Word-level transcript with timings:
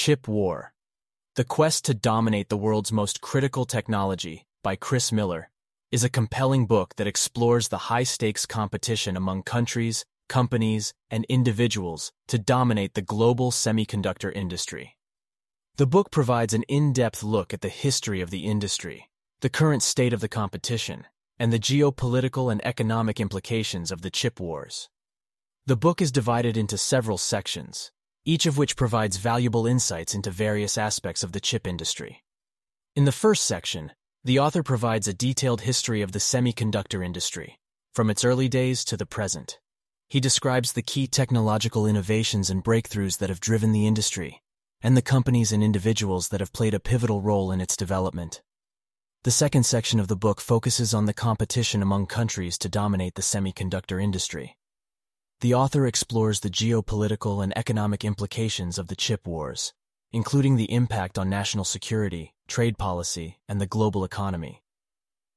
Chip 0.00 0.28
War 0.28 0.74
The 1.34 1.42
Quest 1.42 1.84
to 1.86 1.92
Dominate 1.92 2.50
the 2.50 2.56
World's 2.56 2.92
Most 2.92 3.20
Critical 3.20 3.64
Technology 3.64 4.46
by 4.62 4.76
Chris 4.76 5.10
Miller 5.10 5.50
is 5.90 6.04
a 6.04 6.08
compelling 6.08 6.66
book 6.66 6.94
that 6.94 7.08
explores 7.08 7.66
the 7.66 7.90
high-stakes 7.90 8.46
competition 8.46 9.16
among 9.16 9.42
countries, 9.42 10.04
companies, 10.28 10.94
and 11.10 11.26
individuals 11.28 12.12
to 12.28 12.38
dominate 12.38 12.94
the 12.94 13.02
global 13.02 13.50
semiconductor 13.50 14.32
industry. 14.32 14.96
The 15.78 15.86
book 15.88 16.12
provides 16.12 16.54
an 16.54 16.62
in-depth 16.68 17.24
look 17.24 17.52
at 17.52 17.62
the 17.62 17.68
history 17.68 18.20
of 18.20 18.30
the 18.30 18.46
industry, 18.46 19.10
the 19.40 19.50
current 19.50 19.82
state 19.82 20.12
of 20.12 20.20
the 20.20 20.28
competition, 20.28 21.08
and 21.40 21.52
the 21.52 21.58
geopolitical 21.58 22.52
and 22.52 22.64
economic 22.64 23.18
implications 23.18 23.90
of 23.90 24.02
the 24.02 24.10
chip 24.10 24.38
wars. 24.38 24.88
The 25.66 25.76
book 25.76 26.00
is 26.00 26.12
divided 26.12 26.56
into 26.56 26.78
several 26.78 27.18
sections, 27.18 27.90
each 28.24 28.46
of 28.46 28.58
which 28.58 28.76
provides 28.76 29.16
valuable 29.16 29.66
insights 29.66 30.14
into 30.14 30.30
various 30.30 30.76
aspects 30.76 31.22
of 31.22 31.32
the 31.32 31.40
chip 31.40 31.66
industry. 31.66 32.22
In 32.94 33.04
the 33.04 33.12
first 33.12 33.44
section, 33.44 33.92
the 34.24 34.38
author 34.38 34.62
provides 34.62 35.08
a 35.08 35.14
detailed 35.14 35.62
history 35.62 36.02
of 36.02 36.12
the 36.12 36.18
semiconductor 36.18 37.04
industry, 37.04 37.58
from 37.94 38.10
its 38.10 38.24
early 38.24 38.48
days 38.48 38.84
to 38.84 38.96
the 38.96 39.06
present. 39.06 39.58
He 40.08 40.20
describes 40.20 40.72
the 40.72 40.82
key 40.82 41.06
technological 41.06 41.86
innovations 41.86 42.50
and 42.50 42.64
breakthroughs 42.64 43.18
that 43.18 43.30
have 43.30 43.40
driven 43.40 43.72
the 43.72 43.86
industry, 43.86 44.42
and 44.82 44.96
the 44.96 45.02
companies 45.02 45.52
and 45.52 45.62
individuals 45.62 46.28
that 46.28 46.40
have 46.40 46.52
played 46.52 46.74
a 46.74 46.80
pivotal 46.80 47.22
role 47.22 47.50
in 47.50 47.60
its 47.60 47.76
development. 47.76 48.42
The 49.24 49.30
second 49.30 49.64
section 49.64 49.98
of 49.98 50.08
the 50.08 50.16
book 50.16 50.40
focuses 50.40 50.92
on 50.92 51.06
the 51.06 51.14
competition 51.14 51.82
among 51.82 52.06
countries 52.06 52.58
to 52.58 52.68
dominate 52.68 53.14
the 53.14 53.22
semiconductor 53.22 54.02
industry. 54.02 54.57
The 55.40 55.54
author 55.54 55.86
explores 55.86 56.40
the 56.40 56.50
geopolitical 56.50 57.44
and 57.44 57.56
economic 57.56 58.04
implications 58.04 58.76
of 58.76 58.88
the 58.88 58.96
chip 58.96 59.24
wars, 59.24 59.72
including 60.10 60.56
the 60.56 60.72
impact 60.72 61.16
on 61.16 61.30
national 61.30 61.64
security, 61.64 62.34
trade 62.48 62.76
policy, 62.76 63.38
and 63.48 63.60
the 63.60 63.66
global 63.66 64.02
economy. 64.02 64.64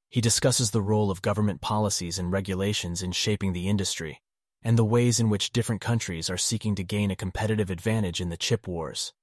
He 0.09 0.19
discusses 0.19 0.71
the 0.71 0.81
role 0.81 1.11
of 1.11 1.21
government 1.21 1.61
policies 1.61 2.17
and 2.17 2.31
regulations 2.31 3.03
in 3.03 3.11
shaping 3.11 3.53
the 3.53 3.69
industry, 3.69 4.23
and 4.63 4.75
the 4.75 4.83
ways 4.83 5.19
in 5.19 5.29
which 5.29 5.51
different 5.51 5.81
countries 5.81 6.31
are 6.31 6.37
seeking 6.37 6.73
to 6.75 6.83
gain 6.83 7.11
a 7.11 7.15
competitive 7.15 7.69
advantage 7.69 8.19
in 8.19 8.29
the 8.29 8.37
chip 8.37 8.67
wars. 8.67 9.13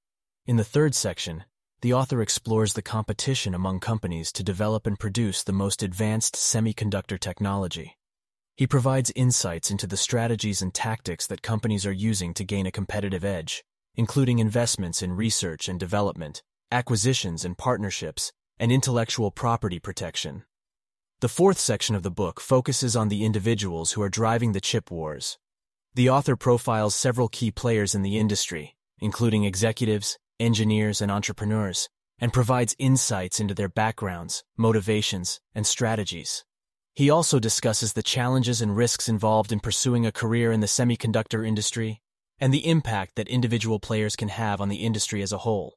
In 0.46 0.58
the 0.58 0.64
third 0.64 0.94
section, 0.94 1.42
the 1.80 1.92
author 1.92 2.22
explores 2.22 2.74
the 2.74 2.82
competition 2.82 3.52
among 3.52 3.80
companies 3.80 4.30
to 4.30 4.44
develop 4.44 4.86
and 4.86 4.96
produce 4.96 5.42
the 5.42 5.52
most 5.52 5.82
advanced 5.82 6.36
semiconductor 6.36 7.18
technology. 7.18 7.97
He 8.58 8.66
provides 8.66 9.12
insights 9.14 9.70
into 9.70 9.86
the 9.86 9.96
strategies 9.96 10.62
and 10.62 10.74
tactics 10.74 11.28
that 11.28 11.42
companies 11.42 11.86
are 11.86 11.92
using 11.92 12.34
to 12.34 12.42
gain 12.42 12.66
a 12.66 12.72
competitive 12.72 13.24
edge, 13.24 13.62
including 13.94 14.40
investments 14.40 15.00
in 15.00 15.12
research 15.12 15.68
and 15.68 15.78
development, 15.78 16.42
acquisitions 16.72 17.44
and 17.44 17.56
partnerships, 17.56 18.32
and 18.58 18.72
intellectual 18.72 19.30
property 19.30 19.78
protection. 19.78 20.42
The 21.20 21.28
fourth 21.28 21.60
section 21.60 21.94
of 21.94 22.02
the 22.02 22.10
book 22.10 22.40
focuses 22.40 22.96
on 22.96 23.10
the 23.10 23.24
individuals 23.24 23.92
who 23.92 24.02
are 24.02 24.08
driving 24.08 24.50
the 24.50 24.60
chip 24.60 24.90
wars. 24.90 25.38
The 25.94 26.10
author 26.10 26.34
profiles 26.34 26.96
several 26.96 27.28
key 27.28 27.52
players 27.52 27.94
in 27.94 28.02
the 28.02 28.18
industry, 28.18 28.74
including 28.98 29.44
executives, 29.44 30.18
engineers, 30.40 31.00
and 31.00 31.12
entrepreneurs, 31.12 31.88
and 32.18 32.32
provides 32.32 32.74
insights 32.76 33.38
into 33.38 33.54
their 33.54 33.68
backgrounds, 33.68 34.42
motivations, 34.56 35.38
and 35.54 35.64
strategies. 35.64 36.44
He 36.98 37.10
also 37.10 37.38
discusses 37.38 37.92
the 37.92 38.02
challenges 38.02 38.60
and 38.60 38.76
risks 38.76 39.08
involved 39.08 39.52
in 39.52 39.60
pursuing 39.60 40.04
a 40.04 40.10
career 40.10 40.50
in 40.50 40.58
the 40.58 40.66
semiconductor 40.66 41.46
industry 41.46 42.00
and 42.40 42.52
the 42.52 42.66
impact 42.66 43.14
that 43.14 43.28
individual 43.28 43.78
players 43.78 44.16
can 44.16 44.30
have 44.30 44.60
on 44.60 44.68
the 44.68 44.82
industry 44.84 45.22
as 45.22 45.30
a 45.30 45.38
whole. 45.38 45.76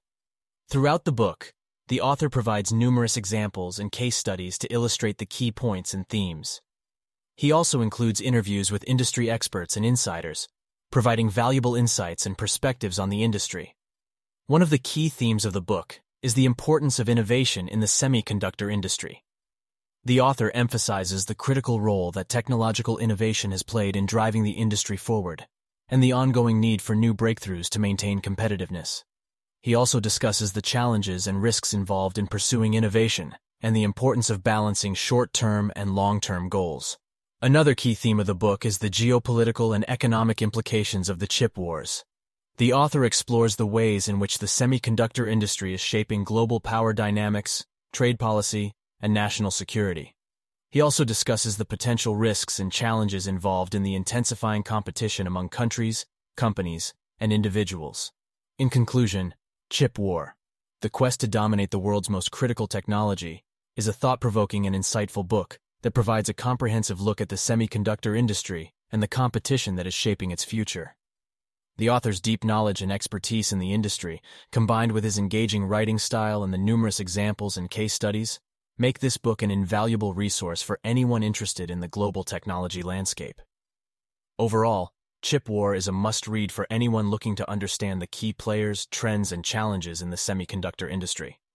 Throughout 0.67 1.05
the 1.05 1.11
book, 1.11 1.53
the 1.89 2.01
author 2.01 2.27
provides 2.27 2.73
numerous 2.73 3.17
examples 3.17 3.77
and 3.77 3.91
case 3.91 4.15
studies 4.15 4.57
to 4.57 4.73
illustrate 4.73 5.19
the 5.19 5.27
key 5.27 5.51
points 5.51 5.93
and 5.93 6.09
themes. 6.09 6.59
He 7.37 7.51
also 7.51 7.81
includes 7.81 8.19
interviews 8.19 8.71
with 8.71 8.83
industry 8.87 9.29
experts 9.29 9.77
and 9.77 9.85
insiders, 9.85 10.47
providing 10.89 11.29
valuable 11.29 11.75
insights 11.75 12.25
and 12.25 12.35
perspectives 12.35 12.97
on 12.97 13.09
the 13.09 13.23
industry. 13.23 13.75
One 14.47 14.63
of 14.63 14.71
the 14.71 14.79
key 14.79 15.07
themes 15.07 15.45
of 15.45 15.53
the 15.53 15.61
book 15.61 16.01
is 16.23 16.33
the 16.33 16.45
importance 16.45 16.97
of 16.97 17.07
innovation 17.07 17.67
in 17.67 17.79
the 17.79 17.85
semiconductor 17.85 18.73
industry. 18.73 19.23
The 20.03 20.19
author 20.19 20.49
emphasizes 20.55 21.25
the 21.25 21.35
critical 21.35 21.79
role 21.79 22.11
that 22.13 22.27
technological 22.27 22.97
innovation 22.97 23.51
has 23.51 23.61
played 23.61 23.95
in 23.95 24.07
driving 24.07 24.41
the 24.41 24.51
industry 24.51 24.97
forward, 24.97 25.45
and 25.89 26.01
the 26.01 26.11
ongoing 26.11 26.59
need 26.59 26.81
for 26.81 26.95
new 26.95 27.13
breakthroughs 27.13 27.69
to 27.69 27.79
maintain 27.79 28.19
competitiveness. 28.19 29.03
He 29.61 29.75
also 29.75 29.99
discusses 29.99 30.53
the 30.53 30.61
challenges 30.61 31.27
and 31.27 31.39
risks 31.39 31.71
involved 31.71 32.17
in 32.17 32.25
pursuing 32.25 32.73
innovation 32.73 33.35
and 33.61 33.75
the 33.75 33.83
importance 33.83 34.31
of 34.31 34.43
balancing 34.43 34.95
short-term 34.95 35.71
and 35.75 35.93
long-term 35.93 36.49
goals. 36.49 36.97
Another 37.39 37.75
key 37.75 37.93
theme 37.93 38.19
of 38.19 38.25
the 38.25 38.33
book 38.33 38.65
is 38.65 38.79
the 38.79 38.89
geopolitical 38.89 39.75
and 39.75 39.87
economic 39.87 40.41
implications 40.41 41.09
of 41.09 41.19
the 41.19 41.27
chip 41.27 41.59
wars. 41.59 42.03
The 42.57 42.73
author 42.73 43.05
explores 43.05 43.55
the 43.55 43.67
ways 43.67 44.07
in 44.07 44.17
which 44.17 44.39
the 44.39 44.47
semiconductor 44.47 45.29
industry 45.29 45.75
is 45.75 45.81
shaping 45.81 46.23
global 46.23 46.59
power 46.59 46.91
dynamics, 46.91 47.67
trade 47.93 48.17
policy, 48.17 48.73
and 49.01 49.13
national 49.13 49.51
security. 49.51 50.15
He 50.69 50.79
also 50.79 51.03
discusses 51.03 51.57
the 51.57 51.65
potential 51.65 52.15
risks 52.15 52.59
and 52.59 52.71
challenges 52.71 53.27
involved 53.27 53.75
in 53.75 53.83
the 53.83 53.95
intensifying 53.95 54.63
competition 54.63 55.27
among 55.27 55.49
countries, 55.49 56.05
companies, 56.37 56.93
and 57.19 57.33
individuals. 57.33 58.13
In 58.57 58.69
conclusion, 58.69 59.33
Chip 59.69 59.99
War, 59.99 60.35
The 60.81 60.89
Quest 60.89 61.19
to 61.21 61.27
Dominate 61.27 61.71
the 61.71 61.79
World's 61.79 62.09
Most 62.09 62.31
Critical 62.31 62.67
Technology, 62.67 63.43
is 63.75 63.87
a 63.87 63.93
thought-provoking 63.93 64.65
and 64.65 64.75
insightful 64.75 65.27
book 65.27 65.59
that 65.81 65.91
provides 65.91 66.29
a 66.29 66.33
comprehensive 66.33 67.01
look 67.01 67.19
at 67.19 67.29
the 67.29 67.35
semiconductor 67.35 68.17
industry 68.17 68.73
and 68.91 69.01
the 69.01 69.07
competition 69.07 69.75
that 69.75 69.87
is 69.87 69.93
shaping 69.93 70.31
its 70.31 70.43
future. 70.43 70.95
The 71.77 71.89
author's 71.89 72.21
deep 72.21 72.43
knowledge 72.43 72.81
and 72.81 72.91
expertise 72.91 73.51
in 73.51 73.59
the 73.59 73.73
industry, 73.73 74.21
combined 74.51 74.91
with 74.91 75.03
his 75.03 75.17
engaging 75.17 75.65
writing 75.65 75.97
style 75.97 76.43
and 76.43 76.53
the 76.53 76.57
numerous 76.57 76.99
examples 76.99 77.57
and 77.57 77.69
case 77.69 77.93
studies, 77.93 78.39
make 78.81 78.97
this 78.97 79.17
book 79.17 79.43
an 79.43 79.51
invaluable 79.51 80.15
resource 80.15 80.63
for 80.63 80.79
anyone 80.83 81.21
interested 81.21 81.69
in 81.69 81.81
the 81.81 81.87
global 81.87 82.23
technology 82.23 82.81
landscape. 82.81 83.39
Overall, 84.39 84.91
Chip 85.21 85.47
War 85.47 85.75
is 85.75 85.87
a 85.87 85.91
must-read 85.91 86.51
for 86.51 86.65
anyone 86.67 87.11
looking 87.11 87.35
to 87.35 87.47
understand 87.47 88.01
the 88.01 88.07
key 88.07 88.33
players, 88.33 88.87
trends, 88.87 89.31
and 89.31 89.45
challenges 89.45 90.01
in 90.01 90.09
the 90.09 90.15
semiconductor 90.17 90.89
industry. 90.89 91.40